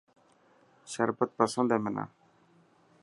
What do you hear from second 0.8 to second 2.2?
شربت پسند هي منان.